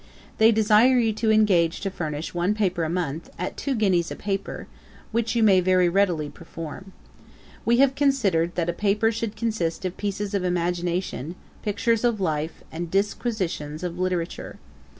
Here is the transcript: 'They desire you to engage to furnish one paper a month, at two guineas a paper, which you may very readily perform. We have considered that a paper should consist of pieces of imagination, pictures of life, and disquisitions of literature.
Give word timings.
'They 0.39 0.51
desire 0.51 0.97
you 0.97 1.13
to 1.13 1.29
engage 1.31 1.79
to 1.79 1.91
furnish 1.91 2.33
one 2.33 2.55
paper 2.55 2.83
a 2.83 2.89
month, 2.89 3.29
at 3.37 3.55
two 3.55 3.75
guineas 3.75 4.09
a 4.09 4.15
paper, 4.15 4.65
which 5.11 5.35
you 5.35 5.43
may 5.43 5.59
very 5.59 5.87
readily 5.87 6.27
perform. 6.27 6.91
We 7.65 7.77
have 7.77 7.93
considered 7.93 8.55
that 8.55 8.67
a 8.67 8.73
paper 8.73 9.11
should 9.11 9.35
consist 9.35 9.85
of 9.85 9.97
pieces 9.97 10.33
of 10.33 10.43
imagination, 10.43 11.35
pictures 11.61 12.03
of 12.03 12.19
life, 12.19 12.63
and 12.71 12.89
disquisitions 12.89 13.83
of 13.83 13.99
literature. 13.99 14.57